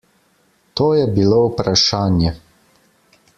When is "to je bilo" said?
0.79-1.41